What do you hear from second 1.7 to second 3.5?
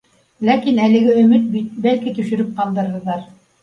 бәлки, төшөрөп ҡалдырырҙар